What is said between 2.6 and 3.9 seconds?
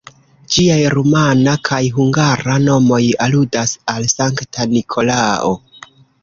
nomoj aludas